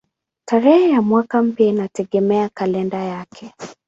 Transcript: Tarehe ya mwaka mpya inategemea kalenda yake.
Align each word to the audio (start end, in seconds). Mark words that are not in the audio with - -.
Tarehe 0.45 0.89
ya 0.91 1.01
mwaka 1.01 1.41
mpya 1.43 1.65
inategemea 1.67 2.49
kalenda 2.49 2.97
yake. 2.97 3.53